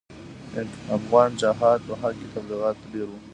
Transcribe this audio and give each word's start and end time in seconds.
د 0.53 0.55
افغان 0.97 1.29
جهاد 1.41 1.79
په 1.87 1.93
حق 2.01 2.13
کې 2.19 2.27
تبلیغات 2.33 2.75
ډېر 2.93 3.07
وو. 3.11 3.19